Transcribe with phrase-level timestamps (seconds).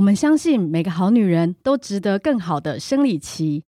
[0.00, 3.62] 我们相信每个好女人都值得更好的生理期。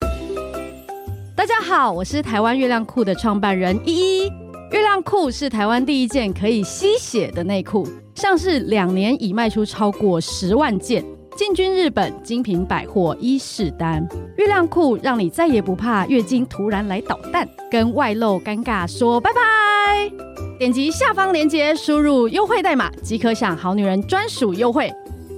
[1.37, 4.33] 大家好，我是台湾月亮裤的创办人依依。
[4.71, 11.05] 月亮裤是台湾第一件可以吸血的内裤，上市两年已卖出超过十万件，
[11.37, 14.03] 进军日本精品百货伊势丹。
[14.39, 20.11] 月亮裤让你再也不怕月经突然来捣蛋，跟外露尴尬说拜拜。
[20.59, 24.91] 点击下方链接，输入优惠代码即可享好女人专属优惠。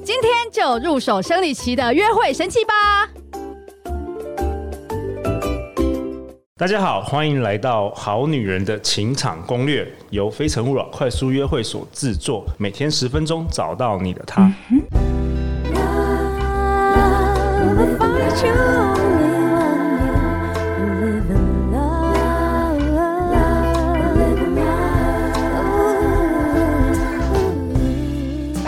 [0.05, 2.75] 今天就入手生理期的约会神器吧！
[6.59, 14.53] 大家好，欢迎来到《好女人的情场攻略》，由非诚勿扰快速约会所制作，每天十分钟，找到你的他。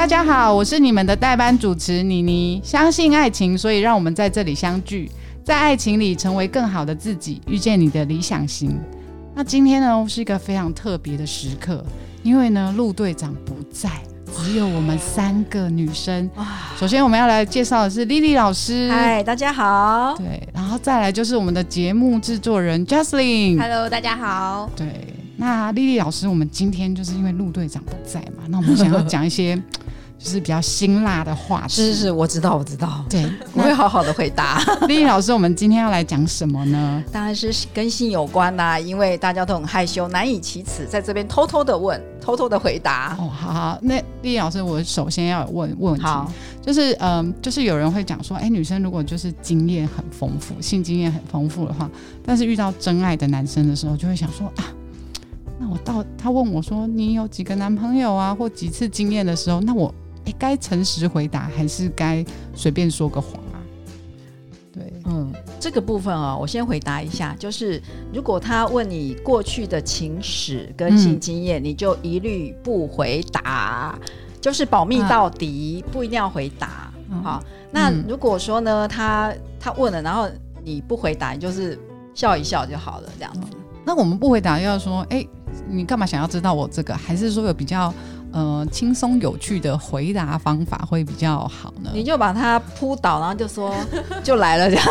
[0.06, 2.60] 大家好，我是你们的代班主持妮妮。
[2.62, 5.10] 相信爱情，所以让我们在这里相聚，
[5.42, 8.78] 在爱情里成为更好的自己，遇见你的理想型。
[9.34, 11.84] 那今天呢，是一个非常特别的时刻，
[12.22, 13.90] 因为呢，陆队长不在，
[14.32, 16.30] 只有我们三个女生。
[16.78, 20.14] 首先我们要来介绍的是莉莉老师，嗨，大家好。
[20.18, 24.70] 对，然后再来就是我们的节目制作人 Jocelyn，Hello，大家好。
[24.76, 29.60] 对，那莉莉老师，我们今天就是因为陆队长不在嘛，那我们想要讲一些。
[30.18, 34.58] 就是比较辛辣的话，是是是，我知道我知道，对， 我会好好的回答。
[34.88, 37.04] 丽 丽老师，我们今天要来讲什么呢？
[37.12, 43.14] 当然是跟性有关啦、啊，因为大家都很害羞，难以启齿，在这边偷偷的问，偷偷的回答。
[43.20, 51.88] 哦，好好，那丽丽老师，我首先要问问题，好就是嗯，就是有人会讲说，哎、欸，女生如果就是经验很丰富，性经验很丰富的话，
[52.24, 54.64] 但是遇到真爱的男生的时候，就会想说啊，
[55.60, 59.94] 那我到他问我说，你有几个男朋友啊，或几次经验的时候，那我。
[60.26, 62.24] 哎，该诚实回答还是该
[62.54, 63.56] 随便说个谎啊？
[64.72, 67.80] 对，嗯，这个部分啊、哦，我先回答一下，就是
[68.12, 73.98] 如果他问你过去的情史跟性经验，嗯、你就一律不回答，
[74.40, 76.92] 就是保密到底，啊、不一定要回答。
[77.08, 80.28] 嗯、好，那如果说呢，他他问了，然后
[80.62, 81.78] 你不回答，你就是
[82.14, 83.40] 笑一笑就好了，这样子。
[83.52, 85.26] 嗯、那我们不回答，要说，哎，
[85.68, 86.94] 你干嘛想要知道我这个？
[86.94, 87.94] 还是说有比较？
[88.32, 91.90] 呃，轻松有趣的回答方法会比较好呢。
[91.94, 93.74] 你就把它扑倒，然后就说
[94.22, 94.86] 就来了这样，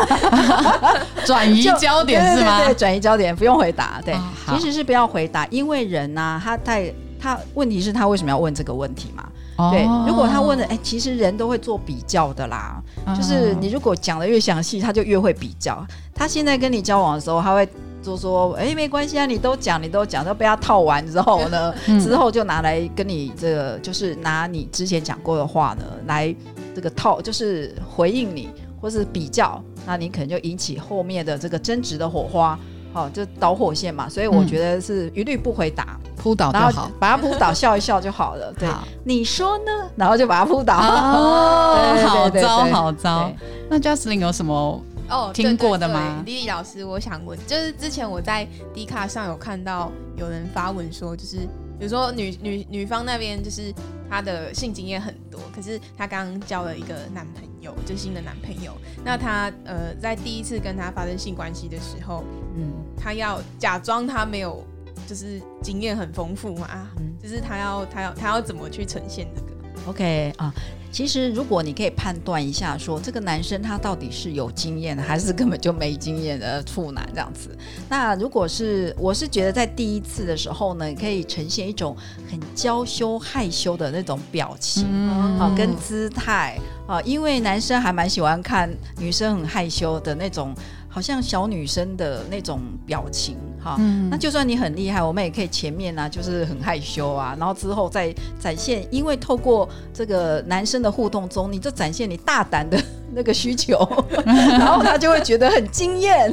[1.24, 2.64] 转移焦点是吗？
[2.64, 4.00] 对，转移焦点，不用回答。
[4.04, 9.28] 对，哦、其实是不要回答，因为人呐、啊，他太他问题是他为什么要问这个问题嘛？
[9.58, 12.82] 哦、对，如果他问的，哎，其实人都会做比较的啦。
[13.06, 15.86] 哦、就是你如果讲的越详细，他就越会比较。
[16.14, 17.68] 他现在跟你交往的时候，他会。
[18.02, 26.32] 就说哎，没关系啊，你都讲，你都讲，都被他套完之后呢，嗯、之后就拿来跟你这个，就是拿你之前讲过的话呢，来
[26.72, 28.48] 这个套，就是回应你，
[28.80, 32.56] 或是比较，那你可能就引起后面的这个争执的火花，
[32.92, 34.08] 好，就导火线嘛。
[34.08, 38.52] 所以我觉得是一律不回答，扑倒就好，把他扑倒，笑一笑就好了。
[38.58, 38.68] 对，
[39.04, 39.70] 你说呢？
[39.94, 40.74] 然后就把他扑倒。
[40.76, 43.30] 哦， 好糟，好糟。
[43.70, 44.82] 那 Justin 有什么？
[45.08, 46.20] 哦，听过的吗？
[46.26, 48.44] 莉莉老师，我想问，就是之前我在
[48.74, 51.36] D 卡上有看到有人发文说，就是
[51.78, 53.72] 比如说女女女方那边就是
[54.10, 58.72] 她的性经验很多，可是她刚刚交了一个男朋友，就新的男朋友，
[59.04, 62.24] 那她呃在第一次跟他发生性关系的时候，
[62.56, 64.60] 嗯，她要假装她没有
[65.06, 66.68] 就是经验很丰富嘛，
[66.98, 70.52] 嗯，就是他要他要他要怎么去呈现这个？OK 啊。
[70.92, 77.54] 其实，如果你可以判断一下说，说这个男生他到底是有经验的，还是根本就没经验的处男这样子。
[77.86, 81.94] 那如果是，我是觉得在第一次的时候呢，可以呈现一种
[82.30, 90.54] 很娇羞害羞的那种表情，啊、嗯，跟姿态啊，因为男生还蛮喜欢看女生很害羞的那种。
[90.88, 102.80] 好像小女生的那种表情，哈，嗯、那就算你很厉害，我们也可以前面呢、啊，就是很害羞啊，然后之后再展现，因为透过这个男生的互动中，你就展现你大胆的
[103.12, 103.76] 那个需求，
[104.24, 106.32] 然后他就会觉得很惊艳，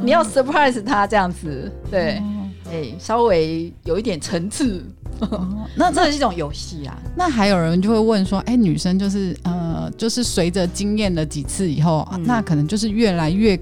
[0.00, 2.22] 你要 surprise 他这样子，对，
[2.66, 4.80] 哎、欸，稍微有一点层次。
[5.76, 6.96] 那这是一种游戏啊。
[7.16, 13.58] 那还有人就会问说，哎、欸，女生就是呃，就是随着经验了几次以后，嗯、那可能就是越来越。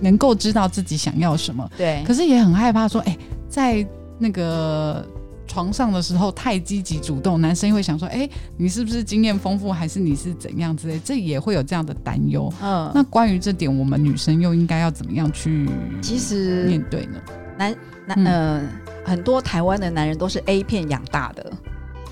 [0.00, 3.16] 能够知道自己想要什么，对，可是也很害怕说，哎，
[3.48, 3.86] 在
[4.18, 5.06] 那个
[5.46, 12.52] 床上的时候太积极主动，男生会想说，哎，你是不是经验丰富，还是你是怎样之类，这也会有这样的担忧。
[12.62, 15.68] 嗯，那关于这点，我们女生又应该要怎么样去
[16.00, 17.18] 其实面对呢？
[17.58, 17.76] 男
[18.06, 18.62] 男呃，
[19.04, 21.52] 很多台湾的男人都是 A 片养大的。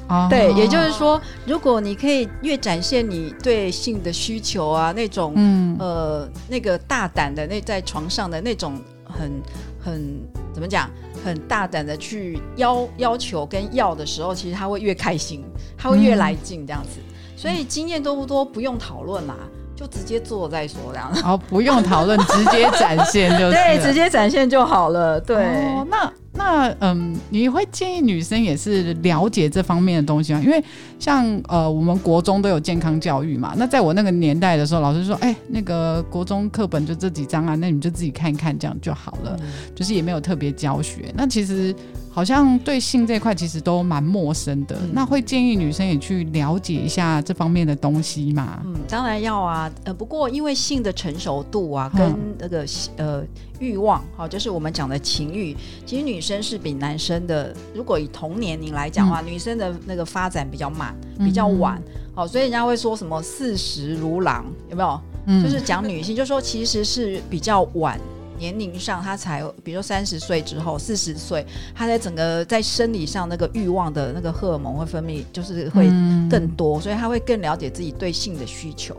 [0.09, 9.31] 哦，对，也就是说，如果你可以越展现你对性的需求啊，那种，嗯呃，那个大胆的那在床上的那种很
[9.79, 10.21] 很
[10.53, 10.91] 怎么讲，
[11.25, 15.45] 很大胆的去要要求跟要的时候，其实他会越开心，
[15.77, 17.01] 他会越来劲这样子。
[17.07, 19.37] 嗯、所以经验多不多不用讨论啦。
[19.79, 23.53] 就直接做再说这样，哦，不用讨论，直接展现就是。
[23.55, 25.21] 对，直接展现就好了。
[25.21, 30.41] 对，哦、那那嗯，你会建议女生也是了解这方面的东西吗？
[30.45, 30.61] 因为
[30.99, 33.55] 像呃，我们国中都有健康教育嘛。
[33.57, 39.47] 那在我那个年代的时候，老师说，哎、欸，那个国中课本就这几章啊，那你就自己看一看，这样就好了，嗯、
[39.77, 41.13] 就是也没有特别教学。
[41.15, 41.73] 那其实。
[42.19, 48.61] 好像对性这一块其实都蛮陌生的，嗯、那会建议女生也去了解一下这方面的东西嘛？
[48.65, 49.71] 嗯，当然要啊。
[49.85, 52.67] 呃，不过因为性的成熟度啊，跟那个
[52.97, 53.23] 呃
[53.61, 55.57] 欲望，好，就是我们讲的情欲，
[55.87, 61.81] 其实女生是比男生的，如果以同年龄来讲的话，嗯、女生的那个发展比较慢，比较晚。
[62.17, 65.01] 好、嗯，所以人家会说什么四十如狼，有没有？
[65.27, 67.97] 嗯、就是讲女性，就说其实是比较晚。
[68.39, 71.45] 年龄上，他才比如说三十岁之后，四十岁，
[71.75, 75.89] 他在整个在生理上那个欲望的那个荷尔蒙会分泌，就是会
[76.31, 78.97] 更多，嗯、所以他会更了解自己对性的需求。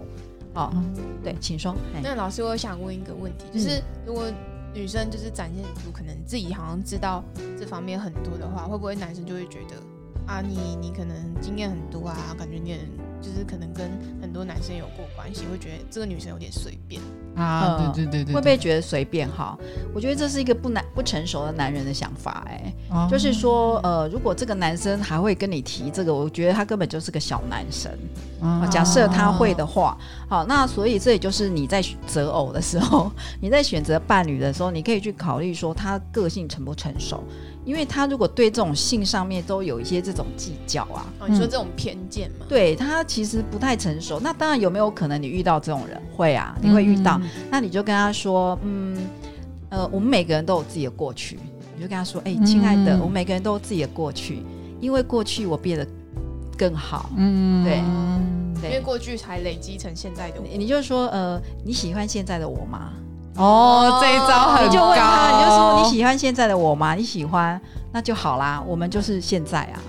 [0.53, 0.93] 哦，嗯、
[1.23, 1.75] 对，请说。
[2.03, 4.25] 那老师，我想问一个问题，就是如果
[4.73, 7.23] 女生就是展现出可能自己好像知道
[7.57, 9.75] 这方面很多的话，会不会男生就会觉得
[10.27, 13.08] 啊，你你可能经验很多啊，感觉你很。
[13.21, 13.89] 就是可能跟
[14.21, 17.01] 很多男生有过关系，会觉得这个女生有点随便
[17.35, 19.57] 啊，对对对对，会不会觉得随便哈？
[19.93, 27.91] 我觉得这是一个不男不成熟的男人的想法，哎，哦、就是说，呃，如果这个男生还会跟你提这个，我觉得他根本就是个小男生。
[28.41, 29.97] 哦、假设他会的话，
[30.29, 33.11] 好，那所以这也就是你在择偶的时候，
[33.41, 37.21] 你在选择伴侣的时候，你可以去考虑说他个性成不成熟。
[37.65, 42.45] 因为他如果对这种性上面都有一些这种计较啊，哦、你说这种偏见嘛？
[42.47, 44.19] 对，他其实不太成熟。
[44.19, 45.99] 那当然有没有可能你遇到这种人？
[46.15, 47.19] 会啊，你会遇到。
[47.23, 48.95] 嗯、那你就跟他说，嗯，
[49.69, 51.39] 呃，我们每个人都有自己的过去。
[51.75, 54.43] 你就跟他说，哎、欸，亲爱的，嗯、我们每个人都有自己的过去，
[54.79, 55.87] 因为过去我变得
[56.55, 57.09] 更好。
[57.17, 57.65] 嗯，
[58.61, 60.45] 对，因为过去才累积成现在的我。
[60.47, 62.91] 你就说，呃，你喜欢现在的我吗？
[63.37, 64.67] 哦，这一招很高。
[64.67, 66.93] 你就问他，你就说你喜欢现在的我吗？
[66.93, 67.59] 你喜欢，
[67.91, 68.61] 那就好啦。
[68.67, 69.79] 我们就是现在啊，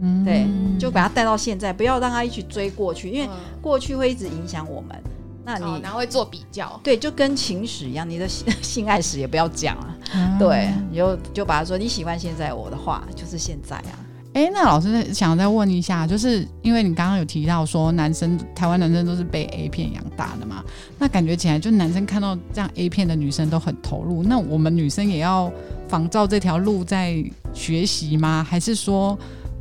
[0.00, 0.46] 嗯，对，
[0.78, 3.28] 就把他带到现在，不要让他一起追过去，因为
[3.60, 4.96] 过去会一直影响我们。
[5.44, 9.96] 那你然后会做比较，对，就跟情史一样，你的性爱史也不要讲啊。
[10.38, 13.96] 对，你就就把他说你喜欢现在我的话，就是现在啊。
[14.34, 20.62] 哎，那老师想再问一下，就是因为你刚刚有提到说，男生台湾男生都是被 A 片养大的嘛，
[20.98, 25.50] 那感觉起来就男生看到这样 A 片的女生都很投入，那我们女生也要
[25.88, 27.24] 仿照这条路在
[27.54, 28.46] 学习吗？
[28.46, 29.18] 还是说？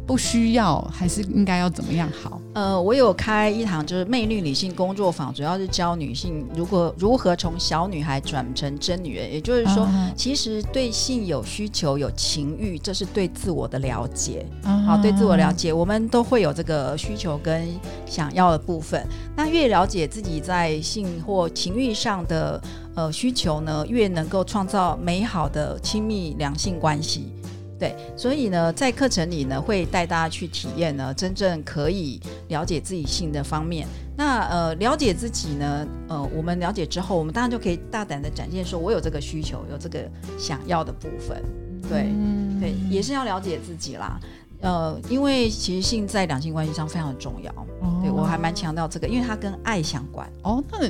[0.07, 2.41] 不需要，还是应该要怎么样好？
[2.53, 9.31] 呃，我有开一堂就是魅力女性工作坊，主要是教女性如果如何从小女孩转成真女人。
[9.31, 14.45] 也就是说，啊、其实对性有需求、有情欲，这是对自我的了解。
[14.63, 17.67] 啊、好，对自我了解，我们都会有这个需求跟
[18.05, 19.05] 想要的部分。
[19.35, 22.59] 那越了解自己在性或情欲上的
[22.95, 27.33] 呃需求呢，越能够创造美好的亲密两性关系。
[27.79, 33.87] 对，所以呢，在课程里呢，会带大家去体验呢，真正可以了解自己性的方面。
[34.15, 40.09] 那呃，了解自己呢，呃，我们了解之后，我们当然就可以大胆的展现，说我有这个需求，有这个
[40.39, 41.43] 想要的部分。
[41.87, 44.19] 对，嗯、对，也是要了解自己啦。
[44.61, 47.51] 呃，因为其实性在两性关系上非常的重要。
[47.81, 50.27] 哦、对，我还蛮强调这个，因为它跟爱相关。
[50.41, 50.89] 哦，那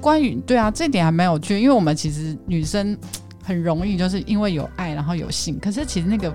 [0.00, 2.96] 关于对啊，这点还蛮有趣，因为我们其实女生。
[3.46, 6.34] 很容易就是因为有爱，然后有信，可是其实那个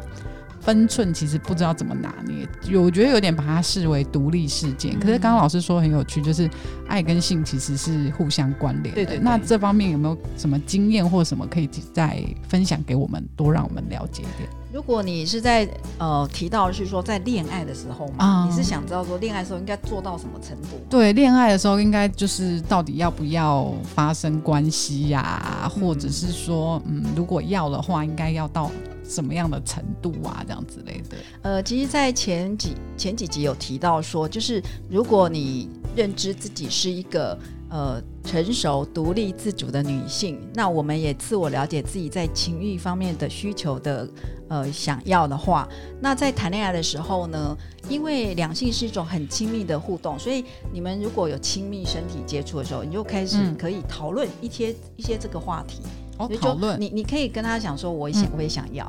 [0.61, 4.99] 分寸其实不知道怎么拿捏，有我觉得有点把它视为独立事件。
[4.99, 6.49] 可是刚刚老师说很有趣，就是
[6.87, 8.95] 爱跟性其实是互相关联的。
[8.95, 9.19] 对对对。
[9.19, 14.49] 那这方面有没有什么经验或什么可以再分享给我们，多让我们了解一点？
[14.71, 20.79] 如果你是在呃提到是说在恋爱的时候嘛，嗯、你是想知道说恋爱的时候应该做到什么程度？
[20.89, 28.71] 对，恋爱的时候应该就是到底要不要发生关系呀、啊，或者是说，嗯，如果要的话，应该要到
[29.03, 31.17] 什么样的程度啊，这样之类的。
[31.41, 37.37] 呃，其实，在前几前几集有提到说，就是如果你认知自己是一个。
[37.73, 44.05] 呃，成熟、独立、自主的女性，那我们也自我了解自己在情欲方面的需求的，
[44.49, 45.65] 呃，想要的话，
[46.01, 50.43] 那在谈恋爱的时候呢，因为两性是一种很亲密的互动，所以
[50.73, 55.79] 你们如果有亲密身体接触的时候，你就开始可以讨论一些、嗯、一些这个话题。
[56.27, 58.85] 哦，讨论，你你可以跟他讲说，我也想，嗯、我也想要。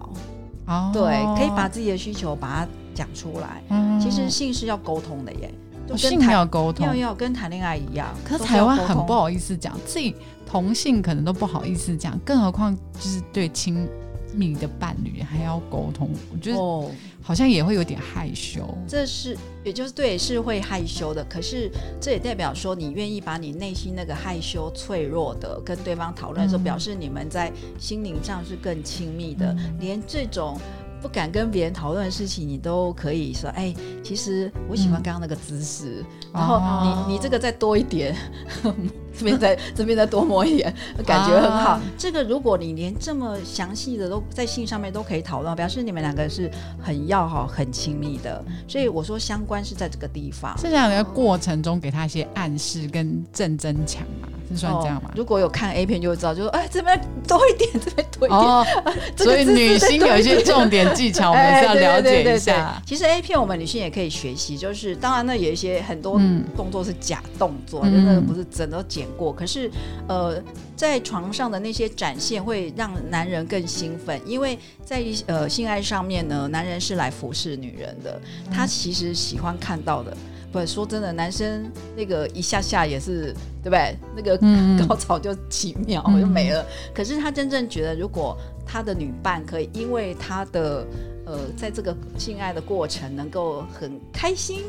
[0.67, 1.03] 哦，对，
[1.37, 3.63] 可以把自己的需求把它讲出来。
[3.71, 5.53] 嗯其实性是要沟通的耶，
[5.87, 8.09] 就跟谈要沟通要，要跟谈恋爱一样。
[8.25, 13.87] 可是台湾很不好意思讲，自己同性可能都不好意思讲，更何况就是对亲
[14.35, 16.91] 密的伴侣还要沟通，我觉得哦，
[17.23, 18.67] 好像也会有点害羞。
[18.87, 21.25] 这是也就是对，是会害羞的。
[21.25, 21.71] 可是
[22.01, 30.59] 这也代表说，你愿意把你内心那个害羞、脆弱的跟对方讨论的时候，嗯表示你们在心灵上是更亲密的，嗯连这种。
[31.03, 38.15] 不敢跟别人讨论的事情，你都可以说，哎，其实我喜欢刚刚那个姿势，嗯然后你、哦你这个再多一点，
[39.19, 40.73] 这边再 这边再多摸一点，
[41.05, 41.71] 感觉很好。
[41.71, 48.43] 啊这个如果你连这么详细的都在信上面都可以讨论，表示你们两个是很要好、很亲密的。
[48.69, 50.57] 所以我说相关是在这个地方。
[50.57, 55.15] 是这样的过程中给他一些暗示跟正增强嘛，是算这样吗哦？
[55.17, 58.41] 如果有看 A 片就会知道，就说哎这边多一点，这边多一点。
[58.41, 58.65] 哦，
[59.17, 62.81] 所以女性有一些重点技巧，我们是要了解一下。
[62.87, 69.33] 其实 A 片我们女性也可以学习，就是当然呢有一些很多嗯动作是假动作，嗯就那个不是真的都剪过。
[69.33, 69.71] 可是
[70.09, 70.41] 呃，
[70.77, 80.17] 在床上的那些展现会让男人更兴奋，因为在呃性爱上面呢，男人是来服侍女人的，他其实喜欢看到的。
[80.53, 83.97] 不，说真的，男生那个一下下也是，对不对？
[84.15, 86.65] 那个嗯 高潮就几秒嗯就没了。
[86.95, 90.87] 可是他真正觉得，如果他的女伴可以因为他的
[91.25, 94.61] 呃，在这个性爱的过程能够很开心、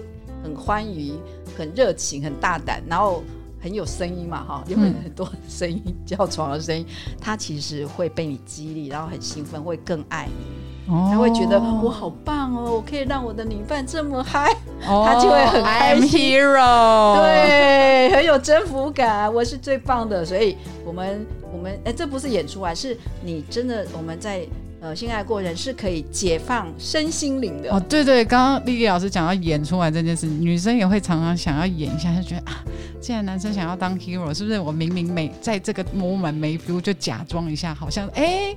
[0.43, 1.13] 很欢愉、
[1.57, 3.23] 很热情、很大胆，然后
[3.63, 6.85] 很有声音嘛，哈，有很多声音，叫床的声音，
[7.21, 10.27] 他其实会被你激励，然后很兴奋，会更爱。
[10.27, 10.93] 你。
[10.93, 11.07] 哦。
[11.09, 14.51] 他会觉得我好棒哦，我可以让我的女伴这么嗨，
[14.85, 20.25] 哦他就会很开 I'm 心 hero，，对，很有征服感，我是最棒的。
[20.25, 24.45] 所以我们我们哎，这不是演出啊，是你真的我们在
[24.83, 27.73] 呃性爱过人是可以解放身心灵的。
[27.73, 32.61] 哦，对对，刚刚莉莉老师讲到演出来这件事，女生也会常常想要演一下，就觉得啊，
[32.99, 38.53] 既然男生想要当 hero，是不是我明明没在这个 moment 没 feel 就假装一下，好像哎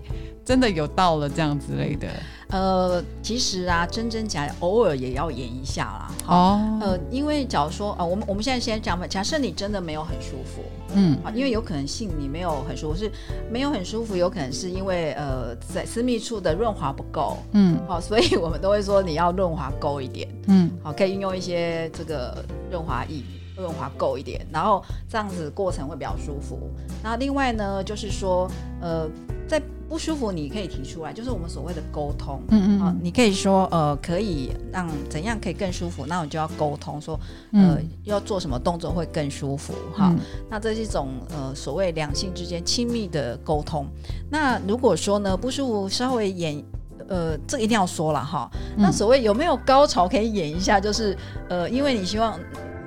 [0.46, 2.06] 真的有到了这样之类的。
[2.50, 6.12] 呃，其实啊，真真假假偶尔也要演一下啦。
[6.28, 9.04] 哦，呃，因为假如说啊、呃，我们我们现在先讲吧。
[9.04, 10.62] 假设你真的没有很舒服
[10.94, 13.10] 嗯啊，因为有可能性你没有很舒服，是
[13.50, 17.38] 没有很舒服，有可能是因为呃在私密处的润滑不够。
[17.50, 20.28] 嗯好、所以我们都会说你要润滑够一点。
[20.46, 23.24] 嗯好，可以运用一些这个润滑液，
[23.56, 26.70] 润滑够一点，然后这样子过程会比较舒服。
[27.02, 28.48] 那另外呢，就是说，
[28.80, 29.08] 呃，
[29.48, 32.36] 在不舒服你可以提出来，就是我们所谓的沟通。
[32.36, 37.18] 啊、嗯嗯你可以说，呃，可以让怎样可以更舒服，那我就要沟通说，
[37.52, 40.18] 呃，嗯要做什么动作会更舒服，哈、嗯
[40.50, 43.86] 那这是一种呃所谓两性之间亲密的沟通。
[44.30, 46.62] 那如果说呢不舒服，稍微演，
[47.08, 48.50] 呃，这个一定要说了哈。
[48.76, 51.16] 那所谓有没有高潮可以演一下，就是
[51.48, 52.38] 呃，因为你希望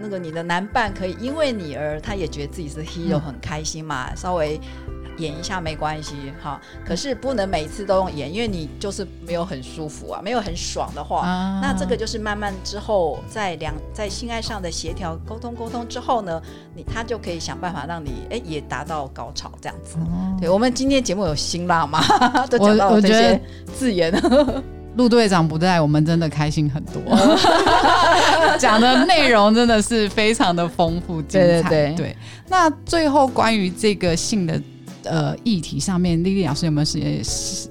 [0.02, 4.60] 那个你的男伴可以因为你而他也觉得自己是 hero 嗯很开心嘛，稍微。
[5.20, 16.42] 演一下没关系，哈，可是不能每次都用演，因为你就是没有很舒服啊，没有很爽的话，啊那这个就是慢慢之后在两在性爱上的协调沟通沟通之后呢，
[16.76, 19.98] 你他就可以想办法让你哎也达到高潮这样子。
[20.00, 22.02] 哦对我们今天节目有辛辣吗？
[22.50, 23.42] 都讲到我我觉得这些
[23.78, 24.14] 字眼。
[24.96, 27.02] 陆队长不在，我们真的开心很多。
[28.58, 31.70] 讲的内容真的是非常的丰富精彩。
[31.70, 32.18] 对对对
[32.50, 34.60] 那最后关于这个性的
[35.10, 37.22] 呃议题上面，丽丽老师有没有些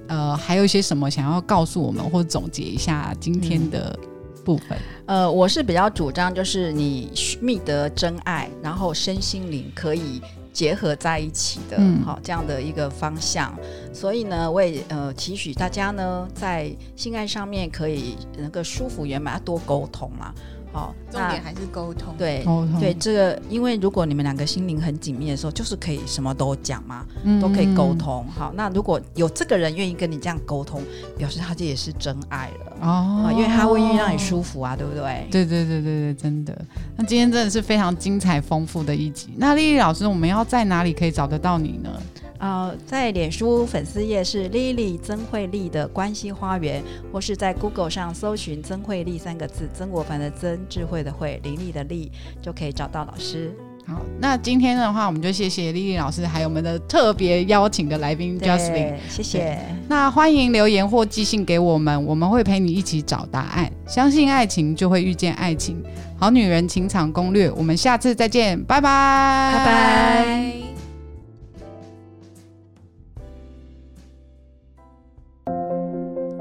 [0.08, 3.98] 呃还有一些什么想要告诉我们，或者总结一下今天的
[4.44, 4.76] 部分？
[5.06, 10.20] 呃，我是比较主张就是你觅得真爱，然后身心灵可以
[10.52, 13.54] 结合在一起的，嗯好、这样的一个方向。
[13.92, 20.34] 所以呢，我也呃期许大家呢在性爱上面可以能够舒服圆满，要多沟通嘛。
[20.78, 22.14] 好、那重点还是沟通。
[22.16, 22.38] 对。
[22.44, 28.24] 沟通对这个，因为如果你们两个心灵很紧密的时候，就是可以什么都讲嘛，嗯都可以沟通。
[28.28, 30.82] 好，那如果有这个人愿意跟你这样沟通，
[31.16, 35.26] 表示他这也是真爱了哦啊，因为他会愿意让你舒服啊，对不对？
[35.30, 36.56] 对对对对对，真的。
[36.96, 39.30] 那今天真的是非常精彩丰富的一集。
[39.36, 41.90] 那丽丽老师，我们要在哪里可以找得到你呢？
[42.38, 52.08] 呃，在脸书粉丝页是 Lily 曾慧丽的关系花园，或是在 Google 上搜寻曾慧丽三个字，曾国藩的曾，智慧的慧，伶俐的俐，
[52.40, 53.52] 就可以找到老师。
[53.86, 58.72] 好，那今天的话，我们就谢谢丽丽老师，还有我们的特别邀请的来宾 Justin。
[58.72, 59.58] 对，谢谢。
[59.88, 63.72] 那欢迎留言或寄信给我们，我们会陪你一起找答案。
[63.86, 65.82] 相信爱情，就会遇见爱情。
[66.18, 70.24] 好女人情场攻略，我们下次再见，拜拜，拜拜。
[70.26, 70.67] 拜。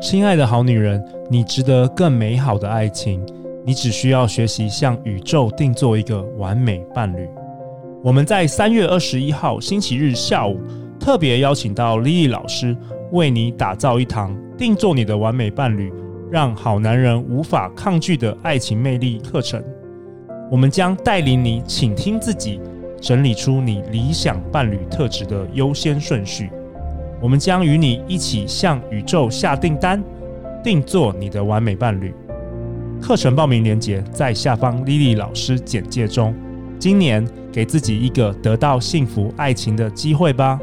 [0.09, 3.21] 亲爱的好女人，你值得更美好的爱情。
[3.65, 7.27] 你只需要学习向宇宙定做一个完美伴侣。
[8.01, 10.61] 我们在三月二十一号星期日下午
[10.97, 12.73] 特别邀请到 Lily 老师，
[13.11, 15.91] 为你打造一堂定做你的完美伴侣，
[16.31, 19.61] 让好男人无法抗拒的爱情魅力课程。
[20.49, 22.61] 我们将带领你倾听自己，
[23.01, 26.49] 整理出你理想伴侣特质的优先顺序。
[27.19, 30.03] 我们将与你一起向宇宙下订单，
[30.63, 32.13] 定做你的完美伴侣。
[33.01, 36.33] 课程报名链接在下方莉莉老师简介中。
[36.79, 40.59] 今年给自己一个得到幸福爱情的机会吧。